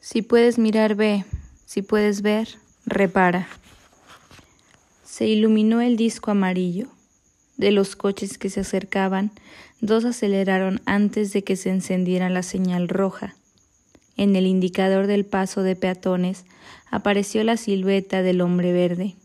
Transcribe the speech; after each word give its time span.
Si 0.00 0.22
puedes 0.22 0.58
mirar, 0.58 0.94
ve. 0.94 1.24
Si 1.66 1.82
puedes 1.82 2.22
ver, 2.22 2.48
repara. 2.86 3.48
Se 5.04 5.26
iluminó 5.26 5.80
el 5.80 5.96
disco 5.96 6.30
amarillo. 6.30 6.88
De 7.56 7.72
los 7.72 7.96
coches 7.96 8.38
que 8.38 8.50
se 8.50 8.60
acercaban, 8.60 9.32
dos 9.80 10.04
aceleraron 10.04 10.80
antes 10.86 11.32
de 11.32 11.42
que 11.42 11.56
se 11.56 11.70
encendiera 11.70 12.30
la 12.30 12.44
señal 12.44 12.88
roja. 12.88 13.34
En 14.16 14.36
el 14.36 14.46
indicador 14.46 15.08
del 15.08 15.24
paso 15.24 15.62
de 15.62 15.74
peatones 15.76 16.44
apareció 16.90 17.42
la 17.42 17.56
silueta 17.56 18.22
del 18.22 18.40
hombre 18.40 18.72
verde. 18.72 19.16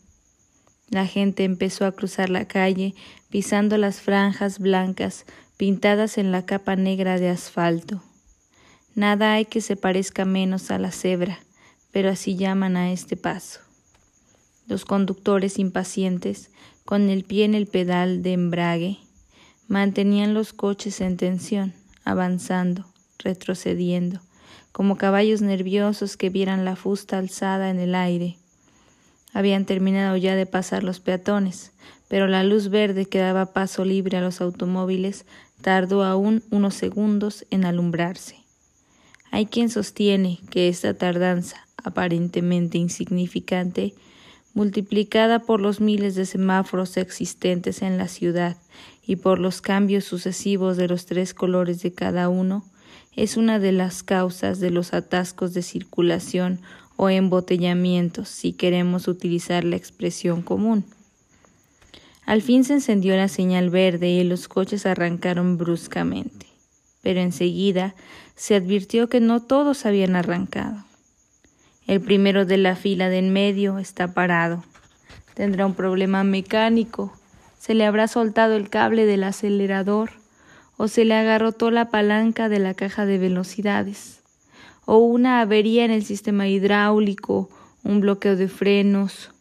La 0.89 1.07
gente 1.07 1.43
empezó 1.43 1.85
a 1.85 1.91
cruzar 1.91 2.29
la 2.29 2.45
calle 2.45 2.93
pisando 3.29 3.77
las 3.77 4.01
franjas 4.01 4.59
blancas 4.59 5.25
pintadas 5.57 6.17
en 6.17 6.31
la 6.31 6.45
capa 6.45 6.75
negra 6.75 7.19
de 7.19 7.29
asfalto. 7.29 8.01
Nada 8.95 9.33
hay 9.33 9.45
que 9.45 9.59
se 9.61 9.75
parezca 9.75 10.23
menos 10.23 10.69
a 10.69 10.77
la 10.77 10.91
cebra, 10.91 11.39
pero 11.91 12.09
así 12.09 12.35
llaman 12.35 12.77
a 12.77 12.91
este 12.91 13.17
paso. 13.17 13.59
Los 14.67 14.85
conductores 14.85 15.57
impacientes, 15.57 16.51
con 16.85 17.09
el 17.09 17.23
pie 17.23 17.45
en 17.45 17.55
el 17.55 17.65
pedal 17.65 18.21
de 18.21 18.33
embrague, 18.33 18.99
mantenían 19.67 20.35
los 20.35 20.53
coches 20.53 21.01
en 21.01 21.17
tensión, 21.17 21.73
avanzando, 22.05 22.85
retrocediendo, 23.17 24.21
como 24.71 24.95
caballos 24.95 25.41
nerviosos 25.41 26.15
que 26.15 26.29
vieran 26.29 26.63
la 26.63 26.75
fusta 26.75 27.17
alzada 27.17 27.71
en 27.71 27.79
el 27.79 27.95
aire. 27.95 28.37
Habían 29.33 29.65
terminado 29.65 30.17
ya 30.17 30.35
de 30.35 30.45
pasar 30.45 30.83
los 30.83 30.99
peatones, 30.99 31.71
pero 32.07 32.27
la 32.27 32.43
luz 32.43 32.69
verde 32.69 33.07
que 33.07 33.17
daba 33.17 33.53
paso 33.53 33.85
libre 33.85 34.17
a 34.17 34.21
los 34.21 34.39
automóviles 34.39 35.25
tardó 35.61 36.03
aún 36.03 36.43
unos 36.51 36.75
segundos 36.75 37.45
en 37.49 37.65
alumbrarse. 37.65 38.42
Hay 39.33 39.47
quien 39.47 39.71
sostiene 39.71 40.37
que 40.51 40.67
esta 40.67 40.93
tardanza, 40.93 41.67
aparentemente 41.83 42.77
insignificante, 42.77 43.95
multiplicada 44.53 45.39
por 45.39 45.59
los 45.59 45.81
miles 45.81 46.13
de 46.13 46.27
semáforos 46.27 46.97
existentes 46.97 47.81
en 47.81 47.97
la 47.97 48.07
ciudad 48.07 48.57
y 49.03 49.15
por 49.15 49.39
los 49.39 49.59
cambios 49.59 50.03
sucesivos 50.03 50.77
de 50.77 50.87
los 50.87 51.07
tres 51.07 51.33
colores 51.33 51.81
de 51.81 51.91
cada 51.91 52.29
uno, 52.29 52.63
es 53.15 53.35
una 53.35 53.57
de 53.57 53.71
las 53.71 54.03
causas 54.03 54.59
de 54.59 54.69
los 54.69 54.93
atascos 54.93 55.55
de 55.55 55.63
circulación 55.63 56.59
o 56.95 57.09
embotellamientos, 57.09 58.29
si 58.29 58.53
queremos 58.53 59.07
utilizar 59.07 59.63
la 59.63 59.77
expresión 59.77 60.43
común. 60.43 60.85
Al 62.27 62.43
fin 62.43 62.65
se 62.65 62.73
encendió 62.73 63.15
la 63.15 63.29
señal 63.29 63.71
verde 63.71 64.11
y 64.11 64.23
los 64.23 64.47
coches 64.47 64.85
arrancaron 64.85 65.57
bruscamente, 65.57 66.52
pero 67.03 67.19
enseguida 67.19 67.93
se 68.35 68.55
advirtió 68.55 69.07
que 69.07 69.19
no 69.19 69.43
todos 69.43 69.85
habían 69.85 70.15
arrancado. 70.15 70.83
El 71.85 72.01
primero 72.01 72.45
de 72.47 72.57
la 72.57 72.75
fila 72.75 73.09
de 73.09 73.19
en 73.19 73.31
medio 73.31 73.77
está 73.77 74.15
parado. 74.15 74.63
Tendrá 75.35 75.67
un 75.67 75.75
problema 75.75 76.23
mecánico. 76.23 77.13
Se 77.59 77.75
le 77.75 77.85
habrá 77.85 78.07
soltado 78.07 78.55
el 78.55 78.71
cable 78.71 79.05
del 79.05 79.23
acelerador 79.23 80.09
o 80.77 80.87
se 80.87 81.05
le 81.05 81.13
agarrotó 81.13 81.69
la 81.69 81.91
palanca 81.91 82.49
de 82.49 82.57
la 82.57 82.73
caja 82.73 83.05
de 83.05 83.19
velocidades 83.19 84.23
o 84.85 84.97
una 84.97 85.41
avería 85.41 85.85
en 85.85 85.91
el 85.91 86.03
sistema 86.03 86.47
hidráulico, 86.47 87.49
un 87.83 88.01
bloqueo 88.01 88.35
de 88.35 88.47
frenos, 88.47 89.31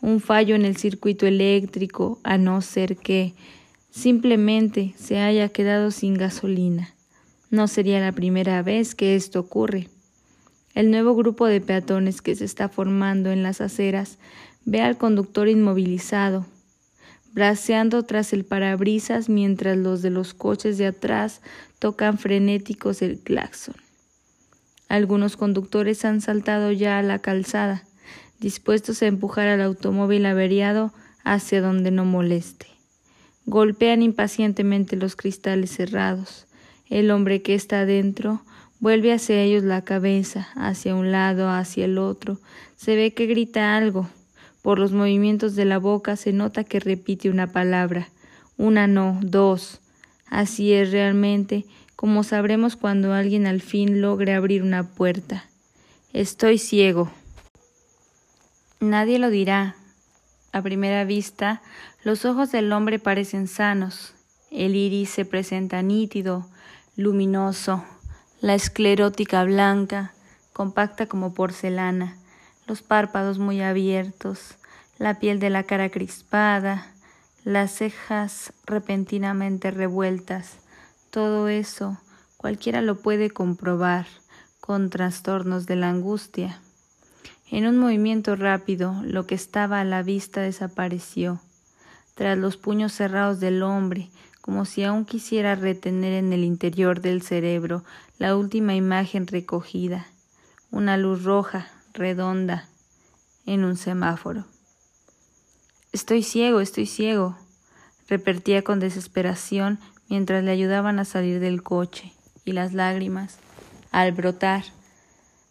un 0.00 0.20
fallo 0.20 0.54
en 0.54 0.64
el 0.64 0.76
circuito 0.76 1.26
eléctrico, 1.26 2.18
a 2.22 2.38
no 2.38 2.60
ser 2.62 2.96
que 2.96 3.34
simplemente 3.90 4.94
se 4.96 5.18
haya 5.18 5.48
quedado 5.50 5.90
sin 5.90 6.14
gasolina. 6.14 6.94
No 7.50 7.66
sería 7.66 8.00
la 8.00 8.12
primera 8.12 8.62
vez 8.62 8.94
que 8.94 9.16
esto 9.16 9.40
ocurre. 9.40 9.88
El 10.74 10.92
nuevo 10.92 11.16
grupo 11.16 11.46
de 11.46 11.60
peatones 11.60 12.22
que 12.22 12.36
se 12.36 12.44
está 12.44 12.68
formando 12.68 13.30
en 13.32 13.42
las 13.42 13.60
aceras 13.60 14.18
ve 14.64 14.80
al 14.82 14.96
conductor 14.96 15.48
inmovilizado, 15.48 16.46
braceando 17.32 18.04
tras 18.04 18.32
el 18.32 18.44
parabrisas 18.44 19.28
mientras 19.28 19.76
los 19.76 20.00
de 20.00 20.10
los 20.10 20.32
coches 20.32 20.78
de 20.78 20.86
atrás 20.86 21.40
tocan 21.80 22.18
frenéticos 22.18 23.02
el 23.02 23.18
claxon. 23.18 23.74
Algunos 24.88 25.36
conductores 25.36 26.04
han 26.04 26.20
saltado 26.20 26.70
ya 26.70 26.98
a 26.98 27.02
la 27.02 27.18
calzada, 27.18 27.84
dispuestos 28.38 29.02
a 29.02 29.06
empujar 29.06 29.48
al 29.48 29.60
automóvil 29.60 30.26
averiado 30.26 30.92
hacia 31.24 31.60
donde 31.60 31.90
no 31.90 32.04
moleste. 32.04 32.66
Golpean 33.46 34.02
impacientemente 34.02 34.96
los 34.96 35.16
cristales 35.16 35.70
cerrados. 35.70 36.46
El 36.90 37.10
hombre 37.10 37.40
que 37.40 37.54
está 37.54 37.86
dentro 37.86 38.42
vuelve 38.80 39.12
hacia 39.12 39.40
ellos 39.40 39.62
la 39.62 39.82
cabeza, 39.82 40.48
hacia 40.56 40.94
un 40.94 41.12
lado, 41.12 41.48
hacia 41.48 41.86
el 41.86 41.96
otro. 41.96 42.38
Se 42.76 42.96
ve 42.96 43.14
que 43.14 43.26
grita 43.26 43.76
algo. 43.76 44.10
Por 44.60 44.78
los 44.78 44.92
movimientos 44.92 45.56
de 45.56 45.64
la 45.64 45.78
boca 45.78 46.16
se 46.16 46.32
nota 46.32 46.64
que 46.64 46.80
repite 46.80 47.30
una 47.30 47.46
palabra. 47.46 48.08
Una 48.58 48.86
no, 48.86 49.18
dos. 49.22 49.80
Así 50.28 50.72
es 50.72 50.92
realmente 50.92 51.64
como 52.00 52.24
sabremos 52.24 52.76
cuando 52.76 53.12
alguien 53.12 53.46
al 53.46 53.60
fin 53.60 54.00
logre 54.00 54.32
abrir 54.32 54.62
una 54.62 54.84
puerta. 54.84 55.44
Estoy 56.14 56.56
ciego. 56.56 57.10
Nadie 58.80 59.18
lo 59.18 59.28
dirá. 59.28 59.76
A 60.50 60.62
primera 60.62 61.04
vista, 61.04 61.60
los 62.02 62.24
ojos 62.24 62.52
del 62.52 62.72
hombre 62.72 62.98
parecen 62.98 63.46
sanos. 63.48 64.14
El 64.50 64.76
iris 64.76 65.10
se 65.10 65.26
presenta 65.26 65.82
nítido, 65.82 66.48
luminoso, 66.96 67.84
la 68.40 68.54
esclerótica 68.54 69.44
blanca, 69.44 70.12
compacta 70.52 71.06
como 71.06 71.34
porcelana, 71.34 72.16
los 72.66 72.82
párpados 72.82 73.38
muy 73.38 73.62
abiertos, 73.62 74.56
la 74.98 75.18
piel 75.18 75.40
de 75.40 75.50
la 75.50 75.64
cara 75.64 75.90
crispada, 75.90 76.86
las 77.44 77.72
cejas 77.72 78.52
repentinamente 78.66 79.70
revueltas, 79.70 80.58
todo 81.10 81.48
eso 81.48 81.98
cualquiera 82.36 82.82
lo 82.82 82.96
puede 82.96 83.30
comprobar 83.30 84.06
con 84.60 84.90
trastornos 84.90 85.66
de 85.66 85.76
la 85.76 85.90
angustia. 85.90 86.60
En 87.50 87.66
un 87.66 87.78
movimiento 87.78 88.36
rápido, 88.36 88.94
lo 89.02 89.26
que 89.26 89.34
estaba 89.34 89.80
a 89.80 89.84
la 89.84 90.02
vista 90.02 90.40
desapareció. 90.40 91.40
Tras 92.14 92.38
los 92.38 92.56
puños 92.56 92.92
cerrados 92.92 93.40
del 93.40 93.62
hombre, 93.62 94.10
como 94.40 94.64
si 94.64 94.84
aún 94.84 95.04
quisiera 95.04 95.54
retener 95.54 96.12
en 96.14 96.32
el 96.32 96.44
interior 96.44 97.00
del 97.00 97.22
cerebro 97.22 97.84
la 98.18 98.36
última 98.36 98.74
imagen 98.74 99.26
recogida, 99.26 100.06
una 100.70 100.96
luz 100.96 101.24
roja, 101.24 101.68
redonda, 101.92 102.68
en 103.46 103.64
un 103.64 103.76
semáforo. 103.76 104.44
Estoy 105.92 106.22
ciego, 106.22 106.60
estoy 106.60 106.86
ciego, 106.86 107.36
repetía 108.08 108.62
con 108.62 108.80
desesperación 108.80 109.78
mientras 110.08 110.44
le 110.44 110.50
ayudaban 110.50 110.98
a 110.98 111.04
salir 111.04 111.40
del 111.40 111.62
coche, 111.62 112.12
y 112.44 112.52
las 112.52 112.72
lágrimas, 112.72 113.38
al 113.92 114.12
brotar, 114.12 114.64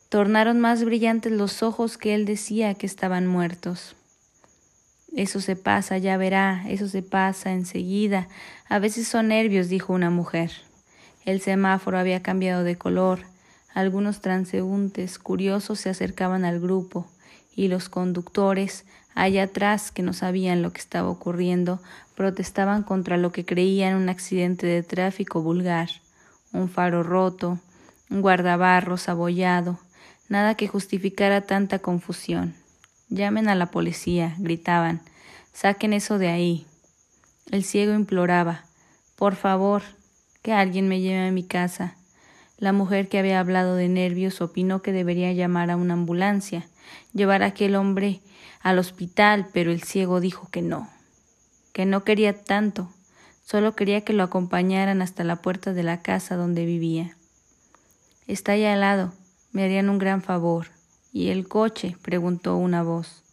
tornaron 0.10 0.60
más 0.60 0.84
brillantes 0.84 1.32
los 1.32 1.64
ojos 1.64 1.98
que 1.98 2.16
él 2.16 2.26
decía 2.26 2.74
que 2.74 2.86
estaban 2.86 3.28
muertos. 3.28 3.96
Eso 5.16 5.42
se 5.42 5.56
pasa, 5.56 5.98
ya 5.98 6.18
verá, 6.18 6.64
eso 6.68 6.88
se 6.88 7.02
pasa 7.02 7.52
enseguida. 7.52 8.28
A 8.68 8.80
veces 8.80 9.08
son 9.08 9.30
nervios, 9.30 9.68
dijo 9.68 9.94
una 9.94 10.10
mujer. 10.10 10.52
El 11.26 11.42
semáforo 11.42 11.98
había 11.98 12.22
cambiado 12.22 12.64
de 12.64 12.78
color. 12.78 13.20
Algunos 13.74 14.22
transeúntes 14.22 15.20
curiosos 15.20 15.80
se 15.80 15.90
acercaban 15.90 16.46
al 16.46 16.60
grupo, 16.60 17.08
y 17.56 17.68
los 17.68 17.90
conductores, 17.90 18.86
allá 19.16 19.44
atrás, 19.44 19.92
que 19.92 20.02
no 20.02 20.14
sabían 20.14 20.62
lo 20.62 20.72
que 20.72 20.80
estaba 20.80 21.10
ocurriendo, 21.10 21.82
protestaban 22.16 22.84
contra 22.84 23.18
lo 23.18 23.32
que 23.32 23.46
creían 23.46 23.96
un 23.96 24.10
accidente 24.10 24.68
de 24.68 24.84
tráfico 24.84 25.42
vulgar, 25.42 25.90
un 26.54 26.70
faro 26.70 27.04
roto, 27.04 27.60
un 28.10 28.22
guardabarros 28.22 29.10
abollado, 29.10 29.80
nada 30.30 30.56
que 30.56 30.68
justificara 30.68 31.42
tanta 31.42 31.80
confusión. 31.80 32.56
Llamen 33.10 33.50
a 33.50 33.56
la 33.56 33.72
policía, 33.72 34.36
gritaban. 34.38 35.02
Saquen 35.52 35.94
eso 35.94 36.20
de 36.20 36.30
ahí. 36.30 36.68
El 37.52 37.64
ciego 37.64 37.94
imploraba. 37.94 38.66
Por 39.16 39.36
favor, 39.36 39.82
que 40.44 40.54
alguien 40.54 40.88
me 40.88 41.02
lleve 41.02 41.28
a 41.28 41.32
mi 41.32 41.44
casa. 41.44 41.96
La 42.60 42.72
mujer 42.72 43.10
que 43.10 43.18
había 43.18 43.40
hablado 43.40 43.76
de 43.76 43.88
nervios 43.88 44.42
opinó 44.42 44.84
que 44.84 44.92
debería 44.92 45.34
llamar 45.34 45.72
a 45.72 45.76
una 45.76 45.96
ambulancia, 45.96 46.68
llevar 47.14 47.42
a 47.42 47.48
aquel 47.48 47.76
hombre 47.76 48.22
al 48.62 48.78
hospital, 48.78 49.48
pero 49.54 49.72
el 49.72 49.82
ciego 49.82 50.20
dijo 50.20 50.48
que 50.52 50.62
no, 50.62 50.88
que 51.74 51.86
no 51.86 52.04
quería 52.04 52.44
tanto, 52.44 52.94
solo 53.44 53.76
quería 53.76 54.02
que 54.02 54.14
lo 54.14 54.24
acompañaran 54.24 55.02
hasta 55.02 55.24
la 55.24 55.38
puerta 55.38 55.74
de 55.74 55.84
la 55.84 56.02
casa 56.02 56.36
donde 56.36 56.66
vivía. 56.66 57.16
Está 58.28 58.52
allá 58.52 58.74
al 58.74 58.82
lado, 58.82 59.14
me 59.52 59.64
harían 59.64 59.90
un 59.90 59.98
gran 59.98 60.22
favor. 60.22 60.68
¿Y 61.12 61.30
el 61.30 61.48
coche? 61.48 61.96
preguntó 62.02 62.56
una 62.56 62.84
voz. 62.84 63.24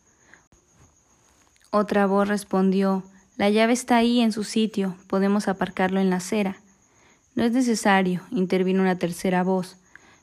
Otra 1.70 2.06
voz 2.06 2.28
respondió 2.28 3.02
La 3.37 3.50
llave 3.50 3.75
está 3.75 3.96
ahí 3.96 4.20
en 4.20 4.32
su 4.32 4.44
sitio, 4.44 4.96
podemos 5.08 5.46
aparcarlo 5.49 6.00
en 6.00 6.11
la 6.11 6.17
acera. 6.17 6.56
No 7.34 7.44
es 7.44 7.52
necesario, 7.52 8.23
intervino 8.31 8.81
una 8.81 8.96
tercera 8.96 9.43
voz. 9.43 9.76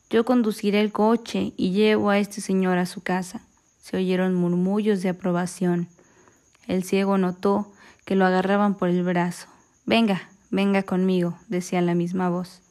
Yo 0.09 0.25
conduciré 0.25 0.81
el 0.81 0.91
coche 0.91 1.53
y 1.57 1.71
llevo 1.71 2.09
a 2.09 2.17
este 2.17 2.41
señor 2.41 2.79
a 2.79 2.87
su 2.87 3.01
casa. 3.01 3.41
Se 3.79 3.97
oyeron 3.97 4.33
murmullos 4.33 5.03
de 5.03 5.09
aprobación. 5.09 5.87
El 6.67 6.83
ciego 6.83 7.17
notó 7.17 7.71
que 8.05 8.15
lo 8.15 8.25
agarraban 8.25 8.75
por 8.75 8.89
el 8.89 9.03
brazo. 9.03 9.47
Venga, 9.85 10.23
venga 10.49 10.83
conmigo, 10.83 11.37
decía 11.49 11.81
la 11.81 11.93
misma 11.93 12.29
voz. 12.29 12.61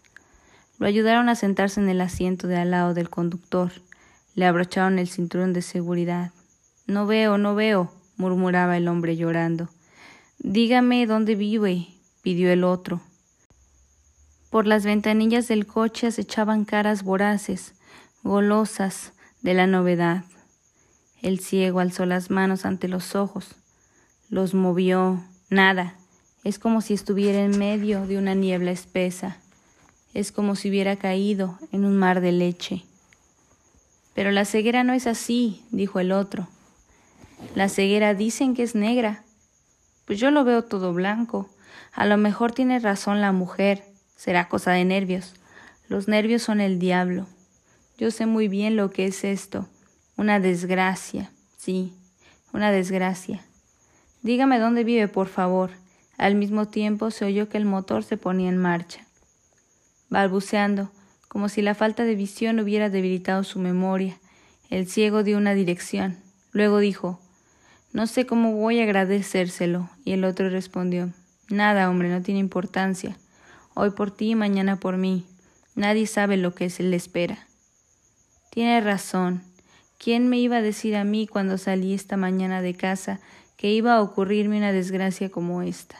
Lo 0.78 0.87
ayudaron 0.87 1.28
a 1.28 1.37
sentarse 1.37 1.81
en 1.81 1.88
el 1.88 2.00
asiento 2.00 2.49
de 2.49 2.56
al 2.56 2.73
lado 2.73 2.94
del 2.94 3.11
conductor. 3.11 3.70
Le 4.34 4.46
abrocharon 4.46 4.99
el 4.99 5.08
cinturón 5.08 5.52
de 5.52 5.62
seguridad. 5.62 6.32
No 6.87 7.06
veo, 7.06 7.38
no 7.38 7.55
veo, 7.55 7.93
murmuraba 8.17 8.76
el 8.76 8.88
hombre 8.88 9.17
llorando. 9.17 9.69
Dígame 10.38 11.06
dónde 11.06 11.34
vive, 11.34 11.88
pidió 12.23 12.50
el 12.50 12.64
otro. 12.64 13.00
Por 14.50 14.67
las 14.67 14.84
ventanillas 14.84 15.49
del 15.49 15.67
coche 15.67 16.08
acechaban 16.08 16.64
caras 16.64 17.02
voraces, 17.05 17.75
golosas 18.23 19.12
de 19.40 19.55
la 19.55 19.67
novedad. 19.67 20.25
El 21.23 21.38
ciego 21.38 21.81
alzó 21.81 22.05
las 22.05 22.31
manos 22.31 22.67
ante 22.67 22.88
los 22.88 23.14
ojos. 23.14 23.55
Los 24.28 24.55
movió. 24.55 25.23
Nada. 25.50 25.94
Es 26.44 26.58
como 26.58 26.81
si 26.81 26.94
estuviera 26.94 27.40
en 27.40 27.58
medio 27.58 28.06
de 28.06 28.19
una 28.19 28.35
niebla 28.35 28.73
espesa. 28.73 29.37
Es 30.14 30.32
como 30.32 30.56
si 30.56 30.69
hubiera 30.69 30.96
caído 30.96 31.58
en 31.70 31.85
un 31.85 31.96
mar 31.96 32.20
de 32.20 32.32
leche. 32.32 32.85
Pero 34.14 34.31
la 34.31 34.44
ceguera 34.44 34.85
no 34.85 34.93
es 34.93 35.06
así, 35.06 35.64
dijo 35.70 36.00
el 36.00 36.12
otro. 36.12 36.49
La 37.55 37.69
ceguera 37.69 38.14
dicen 38.14 38.55
que 38.55 38.62
es 38.62 38.75
negra. 38.75 39.25
Pues 40.06 40.19
yo 40.19 40.31
lo 40.31 40.44
veo 40.44 40.64
todo 40.64 40.93
blanco. 40.93 41.49
A 41.93 42.06
lo 42.06 42.17
mejor 42.17 42.53
tiene 42.53 42.79
razón 42.79 43.20
la 43.20 43.32
mujer. 43.32 43.85
Será 44.17 44.49
cosa 44.49 44.73
de 44.73 44.85
nervios. 44.85 45.35
Los 45.88 46.09
nervios 46.09 46.43
son 46.43 46.61
el 46.61 46.79
diablo. 46.79 47.26
Yo 47.99 48.11
sé 48.11 48.26
muy 48.26 48.49
bien 48.49 48.76
lo 48.76 48.91
que 48.91 49.06
es 49.06 49.25
esto. 49.25 49.69
Una 50.17 50.41
desgracia. 50.41 51.31
Sí, 51.56 51.94
una 52.53 52.70
desgracia. 52.70 53.43
Dígame 54.23 54.59
dónde 54.59 54.85
vive, 54.85 55.09
por 55.09 55.29
favor. 55.29 55.70
Al 56.19 56.35
mismo 56.35 56.69
tiempo 56.69 57.11
se 57.11 57.25
oyó 57.25 57.49
que 57.49 57.59
el 57.59 57.64
motor 57.64 58.05
se 58.05 58.17
ponía 58.17 58.49
en 58.49 58.59
marcha. 58.59 59.06
Balbuceando, 60.09 60.91
como 61.32 61.49
si 61.49 61.62
la 61.62 61.75
falta 61.75 62.05
de 62.05 62.14
visión 62.14 62.61
hubiera 62.61 62.90
debilitado 62.90 63.43
su 63.43 63.58
memoria, 63.58 64.19
el 64.69 64.87
ciego 64.87 65.23
dio 65.23 65.38
una 65.38 65.55
dirección. 65.55 66.19
Luego 66.52 66.79
dijo 66.79 67.20
No 67.94 68.06
sé 68.06 68.26
cómo 68.26 68.52
voy 68.52 68.81
a 68.81 68.82
agradecérselo. 68.82 69.88
Y 70.05 70.12
el 70.12 70.26
otro 70.26 70.50
respondió 70.50 71.11
Nada, 71.49 71.88
hombre, 71.88 72.11
no 72.11 72.20
tiene 72.20 72.38
importancia. 72.38 73.17
Hoy 73.73 73.93
por 73.93 74.11
ti 74.14 74.32
y 74.32 74.34
mañana 74.34 74.76
por 74.76 74.99
mí. 74.99 75.25
Nadie 75.75 76.06
sabe 76.06 76.37
lo 76.37 76.55
que 76.55 76.69
se 76.69 76.82
le 76.82 76.96
espera. 76.96 77.46
Tiene 78.50 78.82
razón. 78.82 79.43
¿Quién 79.96 80.28
me 80.28 80.38
iba 80.38 80.58
a 80.58 80.62
decir 80.62 80.96
a 80.96 81.05
mí 81.05 81.26
cuando 81.26 81.56
salí 81.56 81.94
esta 81.94 82.19
mañana 82.19 82.61
de 82.61 82.75
casa 82.75 83.20
que 83.56 83.70
iba 83.70 83.94
a 83.94 84.02
ocurrirme 84.02 84.58
una 84.58 84.73
desgracia 84.73 85.31
como 85.31 85.62
esta. 85.62 85.96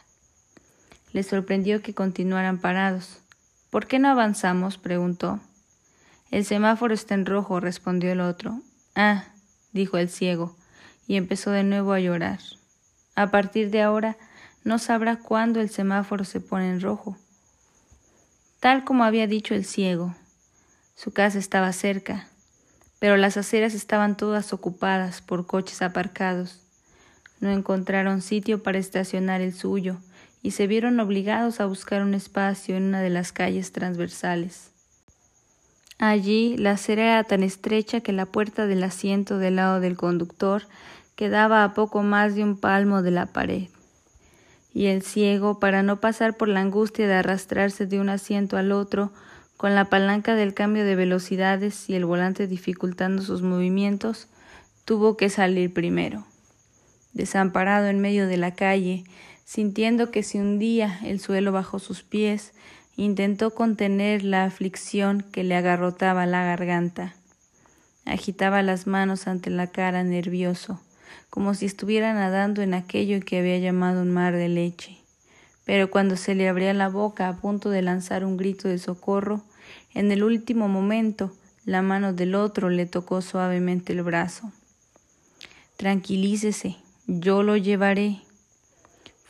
Le 1.15 1.23
sorprendió 1.23 1.81
que 1.81 1.95
continuaran 1.95 2.59
parados. 2.59 3.22
¿Por 3.73 3.87
qué 3.87 3.99
no 3.99 4.11
avanzamos? 4.11 4.77
preguntó. 4.77 5.41
El 6.31 6.45
semáforo 6.45 6.93
está 6.93 7.15
en 7.15 7.25
rojo, 7.25 7.59
respondió 7.59 8.13
el 8.13 8.21
otro. 8.21 8.61
Ah, 8.95 9.25
dijo 9.73 9.97
el 9.97 10.11
ciego, 10.11 10.55
y 11.07 11.17
empezó 11.17 11.53
de 11.53 11.65
nuevo 11.65 11.95
a 11.95 11.99
llorar. 11.99 12.39
A 13.15 13.31
partir 13.31 13.71
de 13.71 13.81
ahora 13.81 14.19
no 14.63 14.79
sabrá 14.79 15.17
cuándo 15.17 15.59
el 15.63 15.71
semáforo 15.71 16.27
se 16.27 16.39
pone 16.39 16.69
en 16.69 16.83
rojo. 16.83 17.17
Tal 18.61 18.85
como 18.85 19.05
había 19.05 19.27
dicho 19.27 19.55
el 19.55 19.65
ciego, 19.65 20.15
su 20.95 21.15
casa 21.15 21.39
estaba 21.39 21.73
cerca, 21.73 22.27
pero 22.99 23.17
las 23.17 23.39
aceras 23.39 23.73
estaban 23.73 24.19
todas 24.19 24.53
ocupadas 24.53 25.23
por 25.23 25.47
coches 25.47 25.81
aparcados 25.81 26.63
no 27.43 27.51
encontraron 27.51 28.23
sitio 28.23 28.63
para 28.63 28.79
estacionar 28.79 29.41
el 29.41 29.53
suyo 29.53 29.99
y 30.43 30.51
se 30.51 30.67
vieron 30.67 30.99
obligados 31.01 31.61
a 31.61 31.67
buscar 31.67 32.03
un 32.03 32.15
espacio 32.15 32.77
en 32.77 32.85
una 32.85 33.01
de 33.01 33.11
las 33.11 33.33
calles 33.33 33.73
transversales. 33.73 34.73
Allí 35.99 36.57
la 36.57 36.73
acera 36.73 37.05
era 37.05 37.25
tan 37.25 37.45
estrecha 37.45 38.01
que 38.01 38.13
la 38.13 38.27
puerta 38.27 38.67
del 38.67 38.83
asiento 38.83 39.39
del 39.39 39.57
lado 39.57 39.79
del 39.79 39.97
conductor 39.97 40.65
quedaba 41.15 41.63
a 41.63 41.75
poco 41.75 42.03
más 42.03 42.35
de 42.35 42.43
un 42.43 42.57
palmo 42.59 43.03
de 43.03 43.13
la 43.13 43.27
pared. 43.27 43.69
Y 44.75 44.87
el 44.87 45.03
ciego, 45.03 45.61
para 45.61 45.83
no 45.83 46.01
pasar 46.01 46.37
por 46.37 46.49
la 46.49 46.61
angustia 46.61 47.07
de 47.07 47.15
arrastrarse 47.15 47.87
de 47.87 48.01
un 48.01 48.09
asiento 48.09 48.57
al 48.57 48.73
otro, 48.73 49.13
con 49.57 49.77
la 49.77 49.85
palanca 49.85 50.35
del 50.35 50.55
cambio 50.55 50.85
de 50.85 50.97
velocidades 50.97 51.89
y 51.89 51.95
el 51.95 52.05
volante 52.05 52.49
dificultando 52.49 53.23
sus 53.23 53.43
movimientos, 53.43 54.27
tuvo 54.85 55.17
que 55.17 55.31
salir 55.31 55.73
primero 55.73 56.27
desamparado 57.13 57.87
en 57.87 58.01
medio 58.01 58.27
de 58.27 58.37
la 58.37 58.55
calle, 58.55 59.05
sintiendo 59.53 60.11
que 60.11 60.23
se 60.23 60.41
hundía 60.41 60.99
el 61.05 61.21
suelo 61.21 61.53
bajo 61.53 61.79
sus 61.79 62.03
pies, 62.03 62.55
intentó 62.97 63.51
contener 63.51 64.25
la 64.25 64.45
aflicción 64.45 65.21
que 65.31 65.45
le 65.45 65.55
agarrotaba 65.55 66.25
la 66.25 66.43
garganta. 66.43 67.15
Agitaba 68.07 68.63
las 68.63 68.87
manos 68.87 69.27
ante 69.27 69.51
la 69.51 69.67
cara 69.67 70.05
nervioso, 70.05 70.81
como 71.29 71.53
si 71.53 71.67
estuviera 71.67 72.15
nadando 72.15 72.63
en 72.63 72.73
aquello 72.73 73.21
que 73.21 73.41
había 73.41 73.59
llamado 73.59 74.01
un 74.01 74.11
mar 74.11 74.35
de 74.35 74.49
leche. 74.49 74.97
Pero 75.67 75.91
cuando 75.91 76.17
se 76.17 76.35
le 76.35 76.49
abría 76.49 76.73
la 76.73 76.89
boca 76.89 77.29
a 77.29 77.37
punto 77.37 77.69
de 77.69 77.83
lanzar 77.83 78.25
un 78.25 78.39
grito 78.39 78.69
de 78.69 78.79
socorro, 78.79 79.43
en 79.93 80.11
el 80.13 80.25
último 80.25 80.67
momento 80.67 81.31
la 81.67 81.83
mano 81.83 82.15
del 82.15 82.37
otro 82.37 82.71
le 82.71 82.87
tocó 82.87 83.21
suavemente 83.21 83.93
el 83.93 84.03
brazo. 84.03 84.51
Tranquilícese, 85.77 86.79
yo 87.07 87.43
lo 87.43 87.59
llevaré. 87.59 88.23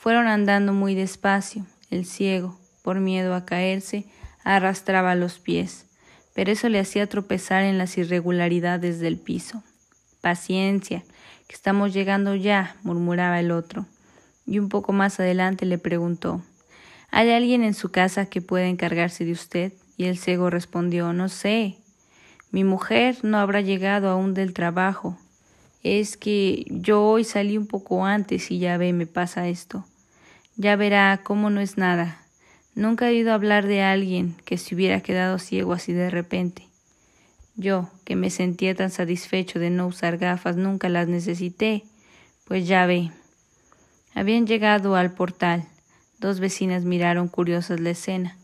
Fueron 0.02 0.26
andando 0.26 0.72
muy 0.72 0.96
despacio. 0.96 1.64
El 1.88 2.06
ciego, 2.06 2.58
por 2.82 2.98
miedo 2.98 3.36
a 3.36 3.44
caerse, 3.44 4.04
arrastraba 4.42 5.14
los 5.14 5.38
pies, 5.38 5.86
pero 6.34 6.50
eso 6.50 6.68
le 6.68 6.80
hacía 6.80 7.08
tropezar 7.08 7.62
en 7.62 7.78
las 7.78 7.96
irregularidades 7.96 8.98
del 8.98 9.16
piso. 9.16 9.62
Paciencia, 10.20 11.04
que 11.46 11.54
estamos 11.54 11.94
llegando 11.94 12.34
ya, 12.34 12.74
murmuraba 12.82 13.38
el 13.38 13.52
otro. 13.52 13.86
Y 14.44 14.58
un 14.58 14.68
poco 14.68 14.92
más 14.92 15.20
adelante 15.20 15.66
le 15.66 15.78
preguntó 15.78 16.42
¿Hay 17.12 17.30
alguien 17.30 17.62
en 17.62 17.74
su 17.74 17.92
casa 17.92 18.26
que 18.26 18.42
pueda 18.42 18.66
encargarse 18.66 19.24
de 19.24 19.30
usted? 19.30 19.72
Y 19.96 20.06
el 20.06 20.18
ciego 20.18 20.50
respondió 20.50 21.12
No 21.12 21.28
sé. 21.28 21.76
Mi 22.50 22.64
mujer 22.64 23.18
no 23.22 23.38
habrá 23.38 23.60
llegado 23.60 24.10
aún 24.10 24.34
del 24.34 24.52
trabajo 24.52 25.16
es 25.82 26.16
que 26.16 26.64
yo 26.68 27.02
hoy 27.02 27.24
salí 27.24 27.58
un 27.58 27.66
poco 27.66 28.04
antes 28.04 28.50
y 28.50 28.58
ya 28.58 28.76
ve, 28.76 28.92
me 28.92 29.06
pasa 29.06 29.48
esto. 29.48 29.84
Ya 30.56 30.76
verá 30.76 31.20
cómo 31.24 31.48
no 31.48 31.60
es 31.60 31.78
nada. 31.78 32.18
Nunca 32.74 33.06
he 33.06 33.10
oído 33.10 33.32
hablar 33.32 33.66
de 33.66 33.82
alguien 33.82 34.36
que 34.44 34.58
se 34.58 34.74
hubiera 34.74 35.00
quedado 35.00 35.38
ciego 35.38 35.72
así 35.72 35.92
de 35.92 36.10
repente. 36.10 36.68
Yo, 37.54 37.90
que 38.04 38.16
me 38.16 38.30
sentía 38.30 38.74
tan 38.74 38.90
satisfecho 38.90 39.58
de 39.58 39.70
no 39.70 39.86
usar 39.86 40.18
gafas, 40.18 40.56
nunca 40.56 40.88
las 40.88 41.08
necesité, 41.08 41.84
pues 42.46 42.66
ya 42.66 42.86
ve. 42.86 43.10
Habían 44.14 44.46
llegado 44.46 44.94
al 44.96 45.12
portal. 45.12 45.64
Dos 46.18 46.40
vecinas 46.40 46.84
miraron 46.84 47.28
curiosas 47.28 47.80
la 47.80 47.90
escena. 47.90 48.36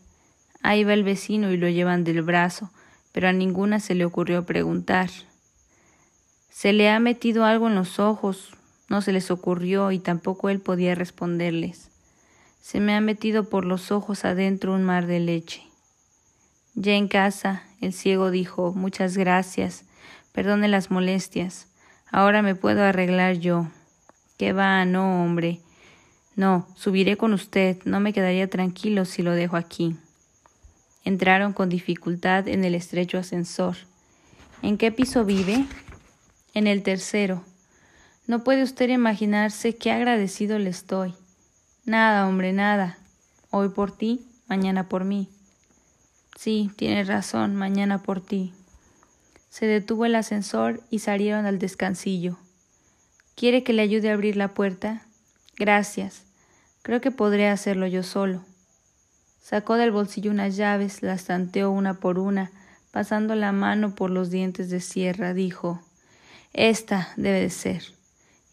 Ahí 0.61 0.83
va 0.83 0.93
el 0.93 1.03
vecino 1.03 1.51
y 1.51 1.57
lo 1.57 1.69
llevan 1.69 2.03
del 2.03 2.21
brazo, 2.21 2.71
pero 3.11 3.27
a 3.27 3.33
ninguna 3.33 3.79
se 3.79 3.95
le 3.95 4.05
ocurrió 4.05 4.45
preguntar. 4.45 5.09
Se 6.49 6.73
le 6.73 6.89
ha 6.89 6.99
metido 6.99 7.45
algo 7.45 7.67
en 7.67 7.75
los 7.75 7.99
ojos, 7.99 8.57
no 8.89 9.01
se 9.01 9.13
les 9.13 9.31
ocurrió 9.31 9.91
y 9.91 9.99
tampoco 9.99 10.49
él 10.49 10.59
podía 10.59 10.95
responderles. 10.95 11.88
Se 12.61 12.79
me 12.79 12.95
ha 12.95 13.01
metido 13.01 13.49
por 13.49 13.65
los 13.65 13.91
ojos 13.91 14.25
adentro 14.25 14.73
un 14.73 14.83
mar 14.83 15.07
de 15.07 15.19
leche. 15.19 15.63
Ya 16.75 16.93
en 16.93 17.07
casa, 17.07 17.63
el 17.81 17.93
ciego 17.93 18.31
dijo 18.31 18.73
Muchas 18.73 19.17
gracias, 19.17 19.85
perdone 20.31 20.67
las 20.67 20.91
molestias, 20.91 21.67
ahora 22.11 22.41
me 22.41 22.55
puedo 22.55 22.83
arreglar 22.83 23.35
yo. 23.39 23.67
¿Qué 24.37 24.53
va? 24.53 24.85
No, 24.85 25.23
hombre. 25.23 25.59
No, 26.35 26.67
subiré 26.75 27.17
con 27.17 27.33
usted, 27.33 27.77
no 27.83 27.99
me 27.99 28.13
quedaría 28.13 28.49
tranquilo 28.49 29.03
si 29.03 29.23
lo 29.23 29.33
dejo 29.33 29.57
aquí. 29.57 29.97
Entraron 31.03 31.53
con 31.53 31.69
dificultad 31.69 32.47
en 32.47 32.63
el 32.63 32.75
estrecho 32.75 33.17
ascensor. 33.17 33.75
¿En 34.61 34.77
qué 34.77 34.91
piso 34.91 35.25
vive? 35.25 35.65
En 36.53 36.67
el 36.67 36.83
tercero, 36.83 37.43
no 38.27 38.43
puede 38.43 38.63
usted 38.63 38.89
imaginarse 38.89 39.75
qué 39.75 39.91
agradecido 39.91 40.59
le 40.59 40.69
estoy. 40.69 41.15
Nada, 41.89 42.27
hombre, 42.27 42.53
nada. 42.53 42.99
Hoy 43.49 43.69
por 43.69 43.89
ti, 43.97 44.23
mañana 44.47 44.87
por 44.87 45.05
mí. 45.05 45.27
Sí, 46.37 46.69
tiene 46.75 47.03
razón, 47.03 47.55
mañana 47.55 48.03
por 48.03 48.21
ti. 48.21 48.53
Se 49.49 49.65
detuvo 49.65 50.05
el 50.05 50.13
ascensor 50.13 50.83
y 50.91 50.99
salieron 50.99 51.47
al 51.47 51.57
descansillo. 51.57 52.37
¿Quiere 53.35 53.63
que 53.63 53.73
le 53.73 53.81
ayude 53.81 54.11
a 54.11 54.13
abrir 54.13 54.37
la 54.37 54.49
puerta? 54.49 55.01
Gracias. 55.57 56.25
Creo 56.83 57.01
que 57.01 57.09
podré 57.09 57.47
hacerlo 57.47 57.87
yo 57.87 58.03
solo. 58.03 58.43
Sacó 59.41 59.73
del 59.73 59.89
bolsillo 59.89 60.29
unas 60.29 60.57
llaves, 60.57 61.01
las 61.01 61.25
tanteó 61.25 61.71
una 61.71 61.95
por 61.95 62.19
una, 62.19 62.51
pasando 62.91 63.33
la 63.33 63.51
mano 63.51 63.95
por 63.95 64.11
los 64.11 64.29
dientes 64.29 64.69
de 64.69 64.79
sierra, 64.79 65.33
dijo 65.33 65.81
Esta 66.53 67.09
debe 67.17 67.41
de 67.41 67.49
ser. 67.49 67.81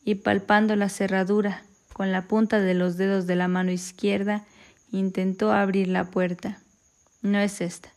Y 0.06 0.14
palpando 0.14 0.74
la 0.74 0.88
cerradura 0.88 1.66
con 1.96 2.12
la 2.12 2.28
punta 2.28 2.60
de 2.60 2.74
los 2.74 2.98
dedos 2.98 3.26
de 3.26 3.36
la 3.36 3.48
mano 3.48 3.72
izquierda, 3.72 4.44
intentó 4.92 5.50
abrir 5.50 5.88
la 5.88 6.04
puerta. 6.04 6.60
No 7.22 7.38
es 7.38 7.62
esta. 7.62 7.88